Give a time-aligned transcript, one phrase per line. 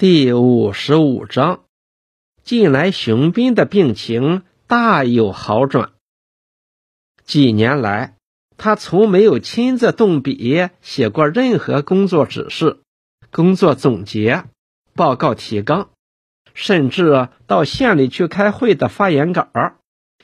[0.00, 1.64] 第五十五章，
[2.44, 5.90] 近来熊斌的病情大有好转。
[7.24, 8.14] 几年来，
[8.56, 12.78] 他从没有亲自动笔写过任何工作指示、
[13.32, 14.44] 工作总结、
[14.94, 15.90] 报告提纲，
[16.54, 19.48] 甚至到县里去开会的发言稿，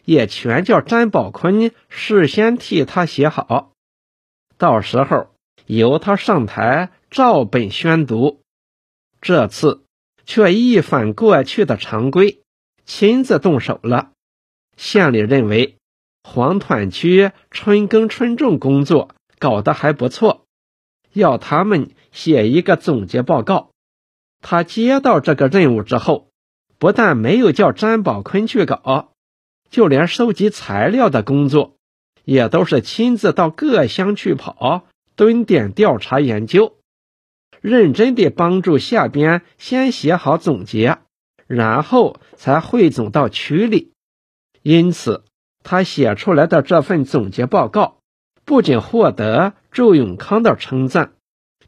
[0.05, 3.73] 也全叫詹宝坤事先替他写好，
[4.57, 5.31] 到时候
[5.67, 8.44] 由他上台照本宣读。
[9.25, 9.85] 这次
[10.27, 12.43] 却一反过去的常规，
[12.85, 14.11] 亲自动手了。
[14.77, 15.79] 县里认为
[16.23, 20.45] 黄团区春耕春种工作搞得还不错，
[21.15, 23.71] 要他们写一个总结报告。
[24.43, 26.29] 他接到这个任务之后，
[26.79, 29.13] 不但没有叫詹宝坤去搞，
[29.71, 31.77] 就连收集材料的工作，
[32.25, 34.85] 也都是亲自到各乡去跑，
[35.17, 36.77] 蹲点调查研究。
[37.65, 40.99] 认真地帮助下边先写好总结，
[41.47, 43.95] 然后才汇总到区里。
[44.61, 45.25] 因此，
[45.63, 48.01] 他写出来的这份总结报告，
[48.45, 51.15] 不仅获得周永康的称赞，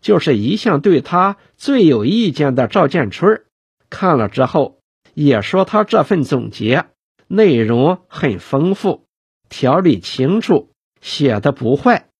[0.02, 3.46] 就是一向对他最有意见的赵建春
[3.88, 4.80] 看了之后，
[5.14, 6.84] 也说他这份总结
[7.26, 9.06] 内容很丰富，
[9.48, 12.10] 条理清楚，写的不坏。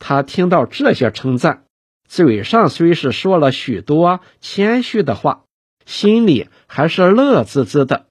[0.00, 1.63] 他听到这些称赞。
[2.14, 5.42] 嘴上虽是说了许多谦虚的话，
[5.84, 8.06] 心里还是乐滋滋的。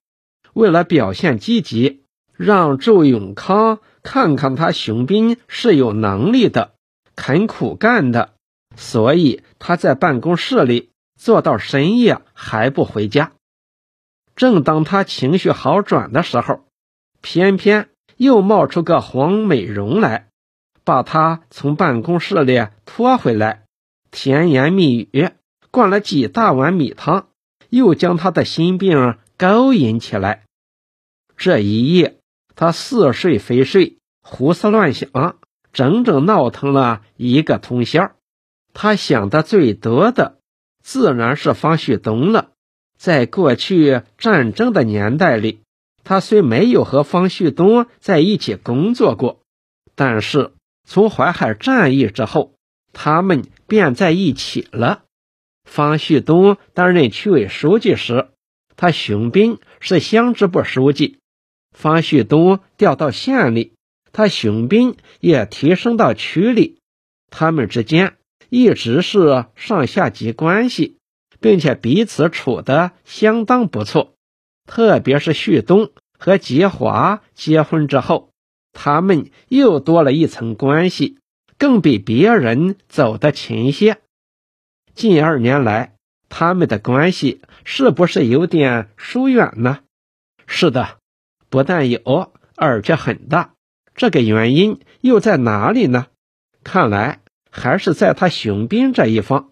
[0.51, 6.73] 为了表现积极，让周永康看看他熊斌是有能力的、
[7.15, 8.33] 肯苦干的，
[8.75, 13.31] 所以他在办公室里做到深夜还不回家。
[14.35, 16.65] 正当他情绪好转的时候，
[17.21, 20.27] 偏偏又冒出个黄美荣来，
[20.83, 23.62] 把他从办公室里拖回来。
[24.13, 25.31] 甜言蜜语，
[25.71, 27.29] 灌了几大碗米汤，
[27.71, 30.43] 又将他的心病勾引起来。
[31.35, 32.19] 这一夜，
[32.55, 35.37] 他似睡非睡，胡思乱想，
[35.73, 38.11] 整整闹腾了一个通宵。
[38.71, 40.37] 他想的最多的，
[40.83, 42.51] 自然是方旭东了。
[42.95, 45.61] 在过去战争的年代里，
[46.03, 49.39] 他虽没有和方旭东在一起工作过，
[49.95, 50.51] 但是
[50.87, 52.53] 从淮海战役之后，
[52.93, 53.43] 他们。
[53.73, 55.01] 便在一起了。
[55.63, 58.29] 方旭东担任区委书记时，
[58.75, 61.17] 他熊斌是乡支部书记。
[61.71, 63.73] 方旭东调到县里，
[64.11, 66.77] 他熊斌也提升到区里。
[67.31, 68.17] 他们之间
[68.49, 70.97] 一直是上下级关系，
[71.39, 74.13] 并且彼此处得相当不错。
[74.67, 75.89] 特别是旭东
[76.19, 78.29] 和吉华结婚之后，
[78.71, 81.17] 他们又多了一层关系。
[81.63, 83.99] 更比别人走得勤些。
[84.95, 85.95] 近二年来，
[86.27, 89.79] 他们的关系是不是有点疏远呢？
[90.45, 90.97] 是的，
[91.49, 93.53] 不但有，而且很大。
[93.95, 96.07] 这个原因又在哪里呢？
[96.65, 99.51] 看来还是在他熊斌这一方。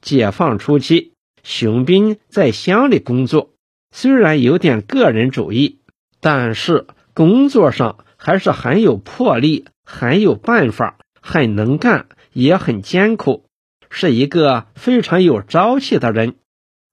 [0.00, 3.50] 解放初期，熊斌在乡里工作，
[3.90, 5.80] 虽然有点个人主义，
[6.18, 10.96] 但是工作上还是很有魄力，很有办法。
[11.22, 13.46] 很能干，也很艰苦，
[13.88, 16.34] 是一个非常有朝气的人。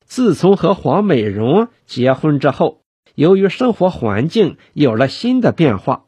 [0.06, 2.82] 自从和黄美荣结婚之后，
[3.16, 6.06] 由于生活环境有了新的变化，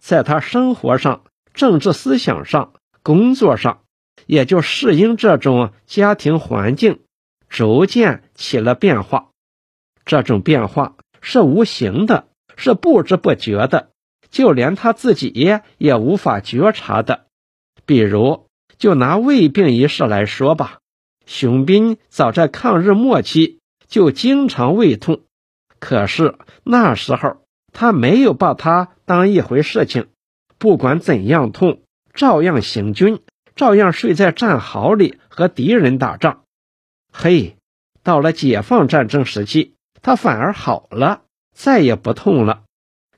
[0.00, 1.24] 在他生活上、
[1.54, 3.80] 政治思想上、工作上，
[4.26, 7.00] 也就适应这种家庭环境，
[7.48, 9.30] 逐渐起了变化。
[10.04, 13.90] 这种变化是无形的，是不知不觉的，
[14.30, 15.32] 就连他自己
[15.78, 17.26] 也无法觉察的。
[17.84, 18.46] 比如，
[18.78, 20.78] 就拿胃病一事来说吧，
[21.26, 25.22] 熊斌早在抗日末期就经常胃痛，
[25.78, 27.38] 可是那时候
[27.72, 30.06] 他没有把它当一回事情，
[30.58, 31.82] 不管怎样痛，
[32.14, 33.20] 照样行军，
[33.56, 36.44] 照样睡在战壕里和敌人打仗。
[37.12, 37.56] 嘿，
[38.02, 41.22] 到了解放战争时期，他反而好了，
[41.54, 42.62] 再也不痛了。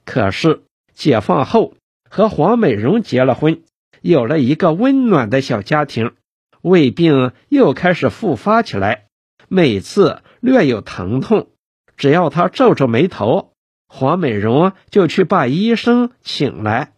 [0.05, 0.63] 可是
[0.95, 1.75] 解放后
[2.11, 3.63] 和黄美荣结了婚。
[4.05, 6.13] 有了一个温暖的小家庭，
[6.61, 9.07] 胃病又开始复发起来。
[9.49, 11.49] 每次略有疼痛，
[11.97, 13.55] 只要他皱皱眉头，
[13.89, 16.93] 黄美荣就去把医生请来。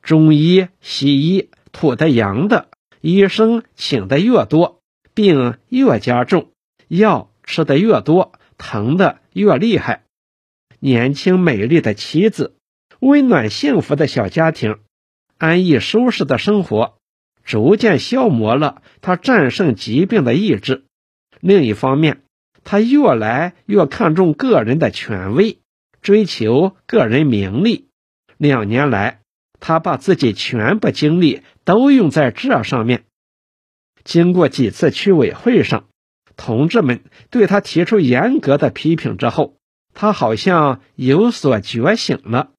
[0.00, 2.70] 中医、西医土的洋的，
[3.02, 4.80] 医生请的越多，
[5.12, 6.50] 病越加重，
[6.88, 10.04] 药吃的越多，疼的越厉害。
[10.78, 12.54] 年轻美丽的妻子，
[13.00, 14.78] 温暖幸福的小家庭。
[15.38, 16.98] 安逸舒适的生活，
[17.44, 20.84] 逐渐消磨了他战胜疾病的意志。
[21.40, 22.22] 另一方面，
[22.64, 25.58] 他越来越看重个人的权威，
[26.02, 27.86] 追求个人名利。
[28.36, 29.20] 两年来，
[29.60, 33.04] 他把自己全部精力都用在这上面。
[34.02, 35.84] 经过几次区委会上，
[36.36, 39.54] 同志们对他提出严格的批评之后，
[39.94, 42.50] 他好像有所觉醒了，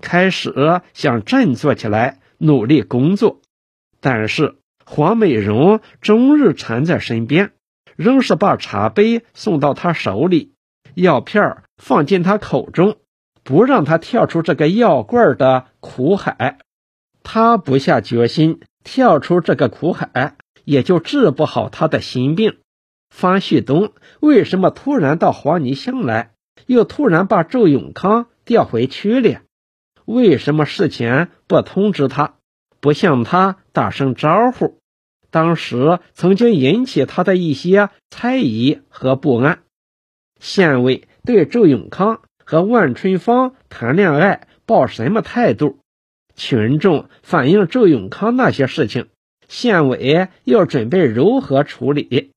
[0.00, 3.40] 开始想振作起来，努力工作。
[4.00, 7.52] 但是黄美荣终日缠在身边，
[7.96, 10.52] 仍是把茶杯送到他手里，
[10.94, 12.98] 药片放进他口中，
[13.42, 16.58] 不让他跳出这个药罐的苦海。
[17.22, 22.58] 他不下决心跳出这个苦海，也就治不好他的心病。
[23.08, 26.32] 方旭东为什么突然到黄泥乡来，
[26.66, 29.38] 又突然把周永康调回区里？
[30.04, 32.34] 为什么事前不通知他？
[32.80, 34.78] 不向他打声招呼，
[35.30, 39.60] 当时曾经引起他的一些猜疑和不安。
[40.38, 45.78] 县委对周永康和万春芳谈恋爱抱什么态度？
[46.36, 49.06] 群众反映周永康那些事情，
[49.48, 52.32] 县委要准备如何处理？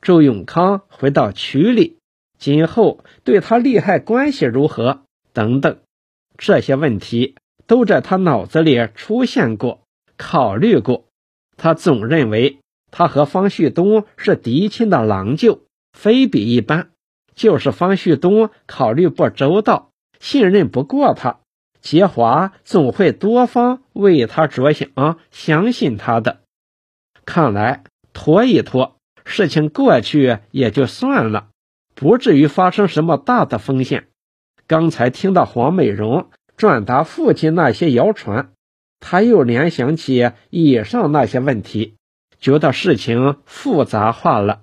[0.00, 1.96] 周永康回到区里，
[2.38, 5.02] 今后对他利害关系如何？
[5.32, 5.78] 等等，
[6.38, 7.36] 这些问题。
[7.66, 9.80] 都在他脑子里出现过、
[10.18, 11.06] 考虑过。
[11.56, 12.58] 他总认为
[12.90, 15.62] 他和方旭东是嫡亲的郎舅，
[15.94, 16.90] 非比一般。
[17.34, 19.88] 就是方旭东考虑不周到，
[20.20, 21.38] 信任不过他。
[21.80, 26.40] 杰华总会多方为他着想，相信他的。
[27.24, 27.82] 看来
[28.12, 31.48] 拖一拖，事情过去也就算了，
[31.94, 34.08] 不至于发生什么大的风险。
[34.66, 36.30] 刚才听到黄美荣。
[36.56, 38.52] 转达父亲那些谣传，
[39.00, 41.96] 他又联想起以上那些问题，
[42.38, 44.62] 觉得事情复杂化了。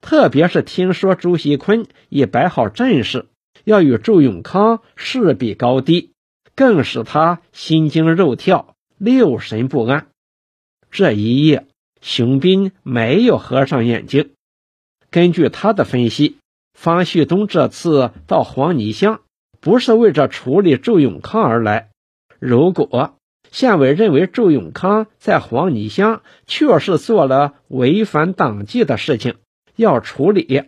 [0.00, 3.26] 特别是听说朱锡坤已摆好阵势，
[3.64, 6.12] 要与周永康势比高低，
[6.54, 10.06] 更使他心惊肉跳、六神不安。
[10.90, 11.66] 这一夜，
[12.00, 14.30] 熊斌没有合上眼睛。
[15.10, 16.38] 根据他的分析，
[16.72, 19.20] 方旭东这次到黄泥乡。
[19.60, 21.90] 不是为着处理周永康而来。
[22.38, 23.14] 如果
[23.50, 29.36] 县委认为周永康在黄泥乡确实做了违反党纪的事情，
[29.76, 30.64] 要处理，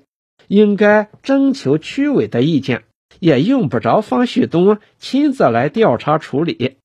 [0.47, 2.85] 应该征求区委的意见，
[3.21, 6.77] 也用不着方旭东亲自来调查处理。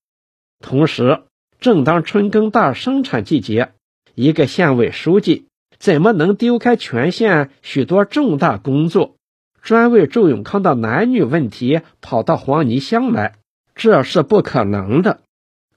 [0.60, 1.22] 同时，
[1.60, 3.72] 正当春耕大生产季节，
[4.16, 5.48] 一个县委书记
[5.78, 9.16] 怎么能丢开全县许多重大工作？
[9.64, 13.36] 专为周永康的男女问题跑到黄泥乡来，
[13.76, 15.22] 这是不可能的。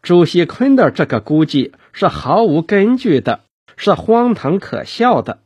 [0.03, 3.41] 朱锡坤的这个估计是毫无根据的，
[3.77, 5.38] 是荒唐可笑的。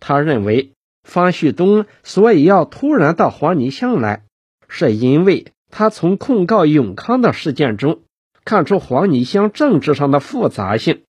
[0.00, 0.72] 他认为
[1.02, 4.24] 方旭东所以要突然到黄泥乡来，
[4.68, 8.02] 是因为他从控告永康的事件中
[8.44, 11.04] 看出黄泥乡政治上的复杂性。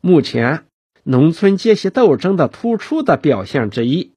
[0.00, 0.64] 目前
[1.04, 4.13] 农村阶级斗争的突出的表现之一。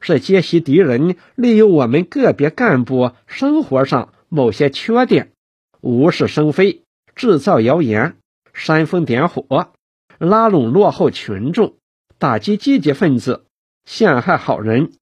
[0.00, 5.32] 是揭袭敌人利用我们个别干部生活上某些缺点，
[5.80, 6.82] 无事生非，
[7.14, 8.16] 制造谣言，
[8.54, 9.72] 煽风点火，
[10.18, 11.74] 拉拢落后群众，
[12.18, 13.44] 打击积极分子，
[13.84, 14.92] 陷害好人。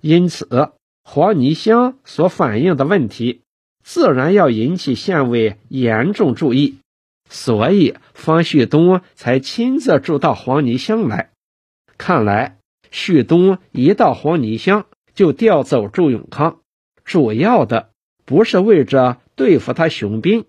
[0.00, 0.72] 因此，
[1.02, 3.42] 黄泥乡所反映的问题，
[3.82, 6.78] 自然要引起县委严重注意。
[7.28, 11.30] 所以，方旭东才亲自住到黄泥乡来。
[11.96, 12.57] 看来。
[12.90, 16.60] 旭东一到黄泥乡，就调走周永康，
[17.04, 17.90] 主要的
[18.24, 20.44] 不是为着对付他熊斌，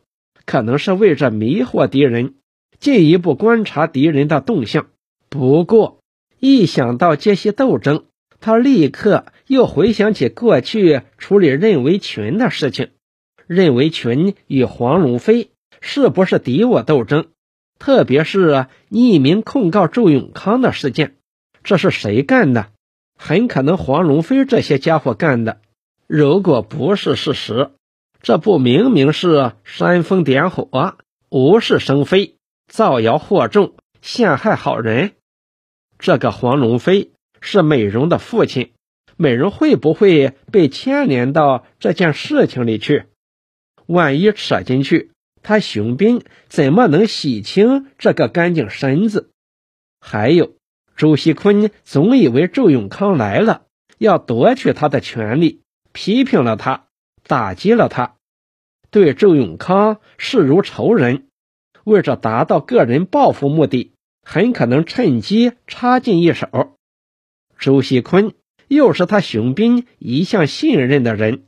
[0.45, 2.35] 可能是为着迷惑敌人，
[2.79, 4.87] 进一步观察敌人的动向。
[5.29, 5.99] 不过，
[6.39, 8.05] 一想到这些斗争，
[8.39, 12.89] 他立刻又回想起过去处理任维群的事情。
[13.47, 15.49] 任维群与黄龙飞
[15.81, 17.27] 是不是敌我斗争？
[17.79, 21.15] 特别是匿名控告周永康的事件。
[21.69, 22.71] 这是谁干的？
[23.15, 25.61] 很可能黄龙飞这些家伙干的。
[26.07, 27.69] 如果不是事实，
[28.23, 30.97] 这不明明是煽风点火、
[31.29, 35.11] 无事生非、造谣惑众、陷害好人？
[35.99, 38.71] 这个黄龙飞是美容的父亲，
[39.15, 43.05] 美容会不会被牵连到这件事情里去？
[43.85, 45.11] 万一扯进去，
[45.43, 49.29] 他熊斌怎么能洗清这个干净身子？
[49.99, 50.53] 还有。
[50.99, 53.61] 朱锡坤总以为周永康来了
[53.99, 55.61] 要夺取他的权利，
[55.93, 56.87] 批评了他，
[57.25, 58.15] 打击了他，
[58.91, 61.27] 对周永康视如仇人，
[61.85, 66.75] 为着达到个人报复目的，很可能趁机插进一手。
[67.57, 68.33] 周锡坤
[68.67, 71.45] 又是他熊斌一向信任的人，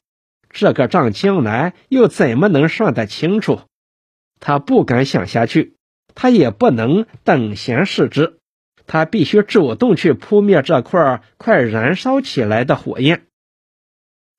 [0.50, 3.60] 这个账将来又怎么能算得清楚？
[4.40, 5.76] 他不敢想下去，
[6.16, 8.38] 他也不能等闲视之，
[8.92, 13.26] 他必须主动去扑灭这块快燃烧起来的火焰。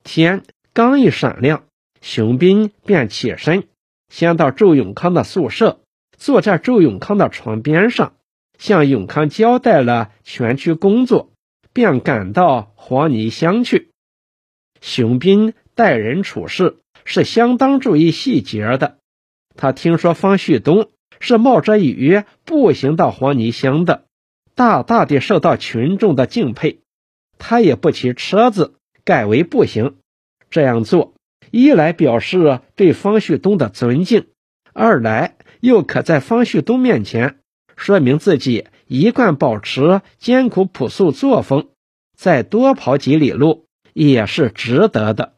[0.05, 0.43] 天
[0.75, 1.65] 刚一闪亮，
[2.03, 3.65] 熊斌便起身，
[4.11, 5.81] 先到周永康的宿舍，
[6.19, 8.13] 坐在周永康的床边上。
[8.59, 11.33] 向永康交代了全区工作，
[11.73, 13.89] 便赶到黄泥乡去。
[14.83, 18.99] 熊斌待人处事是相当注意细节的。
[19.57, 20.91] 他听说方旭东
[21.21, 24.05] 是冒着雨步行到黄泥乡的，
[24.55, 26.81] 大大的受到群众的敬佩。
[27.39, 29.97] 他也不骑车子，改为步行。
[30.51, 31.15] 这样做，
[31.51, 34.27] 一来表示对方旭东的尊敬，
[34.73, 37.39] 二来又可在方旭东面前。
[37.77, 41.71] 说明自己一贯保持艰苦朴素作风，
[42.17, 45.35] 再多跑几里路也是值得的。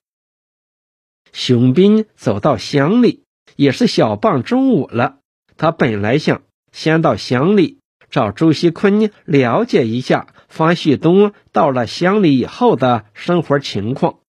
[1.33, 3.25] 熊斌走到乡里，
[3.57, 5.21] 也是小傍中午了。
[5.57, 6.43] 他本来想
[6.73, 7.79] 先到乡里
[8.15, 14.21] 找周锡坤了解一下方旭东到了乡里以后的生活情况，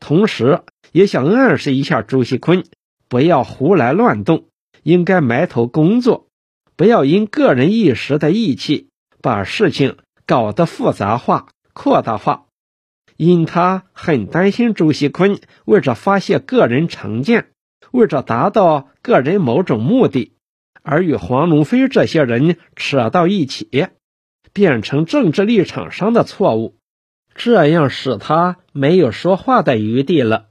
[0.00, 2.64] 同时也想暗示一下周锡坤
[3.08, 4.46] 不要胡来乱动，
[4.82, 6.26] 应该埋头工作。
[6.74, 8.88] 不要因个人一时的义气，
[9.22, 12.46] 把事情搞得复杂化、扩大化。
[13.16, 17.46] 因他很担心周锡坤为着发泄个人成见，
[17.92, 20.32] 为着达到个人某种目的，
[20.82, 23.88] 而与黄龙飞这些人扯到一起，
[24.52, 26.76] 变成政治立场上的错误，
[27.34, 30.46] 这样使他没有说话的余地了。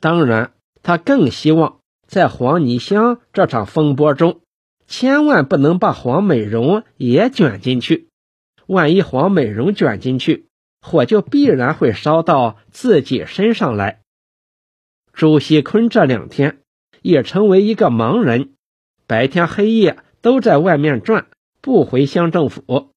[0.00, 0.52] 当然，
[0.82, 4.40] 他更希望在黄泥乡这场风波中。
[4.88, 8.10] 千万不能把黄美荣也卷进去，
[8.66, 10.48] 万一黄美荣卷进去，
[10.82, 14.02] 火就必然会烧到自己身上来。
[15.14, 16.58] 朱锡坤这两天
[17.00, 18.52] 也成为一个盲人，
[19.12, 21.26] 白天黑夜都在外面转，
[21.60, 22.94] 不回乡政府。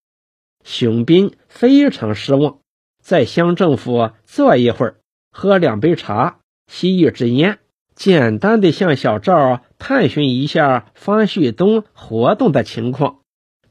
[0.63, 2.59] 熊斌非常失望，
[3.03, 4.95] 在乡政府坐一会儿，
[5.33, 6.39] 喝两杯茶，
[6.71, 7.59] 吸一支烟。
[7.95, 13.19] 简单的向小赵探寻一下方旭东活动的情况，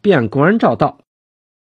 [0.02, 0.98] 便关照道：“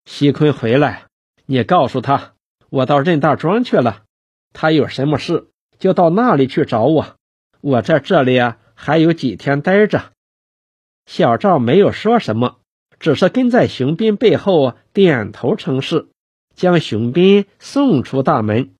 [0.10, 1.04] 西坤回来，
[1.46, 2.34] 你告诉他，
[2.72, 4.02] 我到任大庄去了。
[4.52, 7.18] 他有什么事就到那里去找我。
[7.62, 10.06] 我在这里啊，还有几天待着。”
[11.14, 12.60] 小赵没有说什么，
[12.98, 16.08] 只是跟在熊斌背后点头称是，
[16.56, 18.74] 将熊斌送出大门。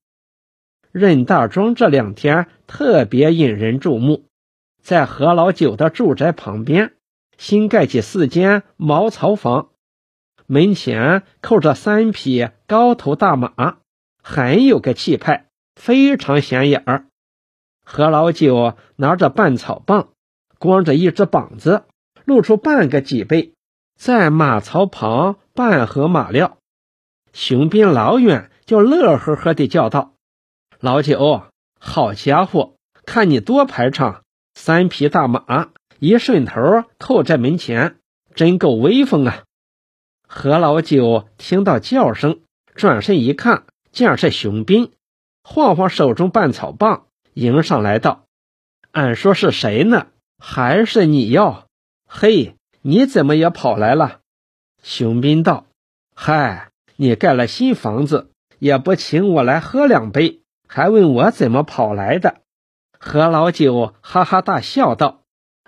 [0.92, 4.24] 任大庄这两天特别引人注目，
[4.82, 6.94] 在何老九的住宅旁边
[7.36, 9.68] 新盖起四间茅草房，
[10.46, 13.76] 门前扣着三匹高头大马，
[14.22, 17.04] 很有个气派，非常显眼儿。
[17.84, 20.08] 何老九拿着半草棒，
[20.58, 21.84] 光着一只膀子，
[22.24, 23.52] 露出半个脊背，
[23.96, 26.58] 在马槽旁半合马料。
[27.32, 30.14] 熊斌老远就乐呵呵地叫道。
[30.80, 31.44] 老九，
[31.78, 32.74] 好家伙，
[33.06, 34.22] 看你多排场，
[34.54, 37.96] 三匹大马一顺头扣在门前，
[38.34, 39.44] 真够威风啊！
[40.26, 42.40] 何老九听到叫声，
[42.74, 44.92] 转身一看，见是熊斌，
[45.44, 48.24] 晃晃手中半草棒，迎上来道
[48.92, 50.08] ：“俺说是谁呢？
[50.38, 51.68] 还是你要？
[52.14, 54.20] 嘿，你怎么也跑来了？”
[54.84, 55.64] 熊斌道
[56.14, 62.36] ：“嗨，你盖了新房子，也不请我来喝两杯。”还问我怎么跑来的？
[62.98, 65.22] 何老九哈哈大笑道：“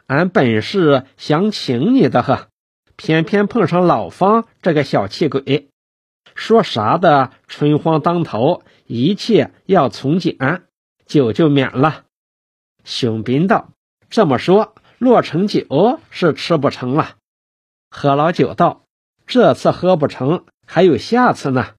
[0.07, 2.49] 俺本是想请你的呵，
[2.97, 5.69] 偏偏碰上老方这个小气鬼，
[6.35, 10.63] 说啥的春荒当头，一切要从简，
[11.07, 12.05] 酒就免了。”
[12.85, 13.71] 熊斌道
[14.09, 17.17] ：“这么说，落成酒是吃不成了。”
[17.91, 18.85] 何老九道
[19.27, 21.75] ：“这次喝不成，还有下次呢。”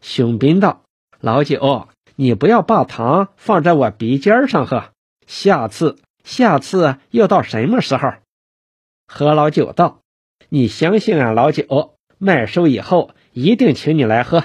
[0.00, 0.82] 熊斌道
[1.20, 4.90] ：“老九。”你不要把糖放在我鼻尖上喝，
[5.26, 8.12] 下次，下次又到什么时候？
[9.08, 10.02] 何老九道
[10.50, 14.44] ：“你相信俺老九，麦收以后一定请你来喝。”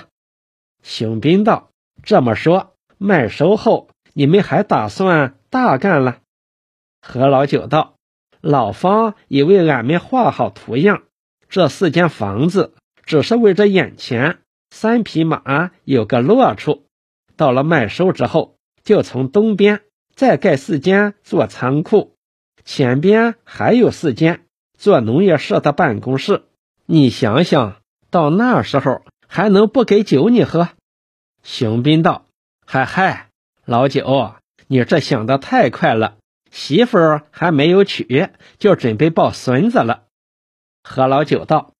[0.81, 1.69] 熊斌道
[2.03, 6.19] ：“这么说，麦收后你们还打算大干了？”
[7.05, 7.95] 何老九道
[8.41, 11.03] ：“老方已为俺们画好图样，
[11.49, 12.73] 这四间房子
[13.05, 14.39] 只是为着眼前
[14.69, 16.85] 三匹马有个落处。”
[17.37, 19.81] 到了麦收之后，就从东边
[20.15, 22.15] 再盖四间做仓库，
[22.65, 24.45] 前边还有四间
[24.77, 26.43] 做农业社的办公室。
[26.85, 30.69] 你想想到那时候还能不给酒你喝？
[31.43, 32.25] 熊斌道
[32.65, 33.29] ：“嗨嗨，
[33.65, 34.33] 老九，
[34.67, 36.15] 你这想的太快了，
[36.51, 40.03] 媳妇儿还没有娶，就准备抱孙子了。”
[40.83, 41.73] 何老九道：“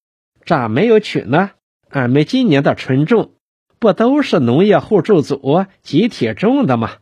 [0.46, 1.52] 咋没有娶呢？
[1.90, 3.34] 俺们今年的春种
[3.80, 6.98] 不都是农业互助组集体种的吗？”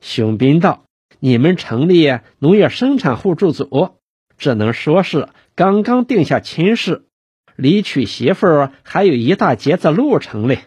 [0.00, 0.84] 熊斌道
[1.20, 3.96] ：“你们成立农业生产互助组，
[4.38, 7.04] 只能说是刚刚定下亲事，
[7.56, 10.66] 离娶媳妇儿还有一大截子路程嘞。”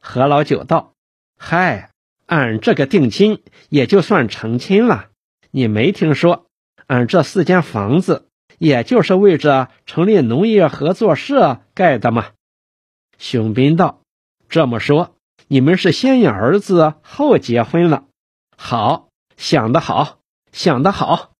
[0.00, 0.94] 何老九道
[1.36, 1.90] ：“嗨，
[2.26, 5.09] 俺这个定亲也就算成亲了。
[5.50, 6.46] 你没听说，
[6.86, 8.28] 俺这四间房子，
[8.58, 12.26] 也就是为着成立农业合作社盖的吗？”
[13.18, 14.00] 熊斌道
[14.48, 15.16] ：“这么说，
[15.48, 18.04] 你们是先养儿子后结婚了？
[18.56, 20.18] 好，想得好，
[20.52, 21.32] 想得好。”